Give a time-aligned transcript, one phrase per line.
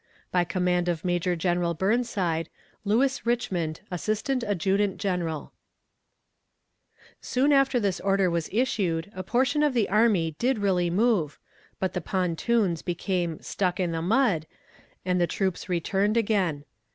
[0.31, 2.49] By command of MAJOR GENERAL BURNSIDE.
[2.85, 5.51] LEWIS RICHMOND, Assistant Adjutant General.
[7.21, 11.37] Soon after this order was issued a portion of the army did really move
[11.79, 14.47] but the pontoons became "stuck in the mud,"
[15.05, 16.65] and the troops returned again.